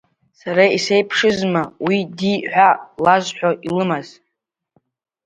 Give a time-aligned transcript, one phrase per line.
[0.39, 2.69] Сара исеиԥшызма уи ди ҳәа
[3.03, 4.07] лазҳәо илымаз!